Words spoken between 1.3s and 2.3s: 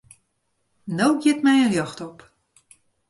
my in ljocht op.